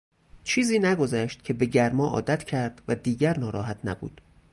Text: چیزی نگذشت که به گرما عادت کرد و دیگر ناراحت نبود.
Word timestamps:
چیزی 0.43 0.79
نگذشت 0.79 1.43
که 1.43 1.53
به 1.53 1.65
گرما 1.65 2.07
عادت 2.07 2.43
کرد 2.43 2.81
و 2.87 2.95
دیگر 2.95 3.39
ناراحت 3.39 3.79
نبود. 3.83 4.21